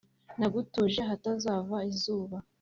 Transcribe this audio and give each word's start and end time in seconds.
Nagutuje 0.39 0.99
ahatava 1.05 1.77
izuba, 1.91 2.37